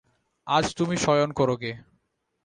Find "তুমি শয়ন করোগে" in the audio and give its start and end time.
0.73-1.71